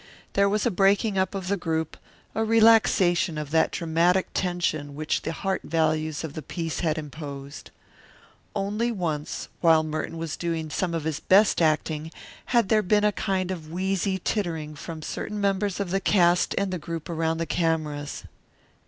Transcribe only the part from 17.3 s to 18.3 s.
the cameras.